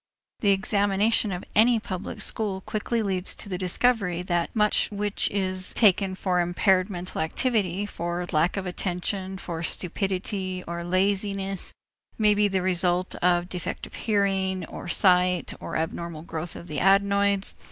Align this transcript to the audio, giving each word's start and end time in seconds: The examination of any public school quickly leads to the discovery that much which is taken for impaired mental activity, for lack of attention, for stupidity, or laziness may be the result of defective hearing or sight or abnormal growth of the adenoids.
The 0.39 0.49
examination 0.49 1.31
of 1.31 1.43
any 1.55 1.79
public 1.79 2.21
school 2.21 2.61
quickly 2.61 3.03
leads 3.03 3.35
to 3.35 3.47
the 3.47 3.57
discovery 3.59 4.23
that 4.23 4.49
much 4.55 4.89
which 4.91 5.29
is 5.29 5.73
taken 5.75 6.15
for 6.15 6.39
impaired 6.41 6.89
mental 6.89 7.21
activity, 7.21 7.85
for 7.85 8.25
lack 8.31 8.57
of 8.57 8.65
attention, 8.65 9.37
for 9.37 9.61
stupidity, 9.61 10.63
or 10.67 10.83
laziness 10.83 11.71
may 12.17 12.33
be 12.33 12.47
the 12.47 12.63
result 12.63 13.13
of 13.17 13.47
defective 13.47 13.93
hearing 13.93 14.65
or 14.65 14.87
sight 14.87 15.53
or 15.59 15.75
abnormal 15.77 16.23
growth 16.23 16.55
of 16.55 16.65
the 16.65 16.79
adenoids. 16.79 17.55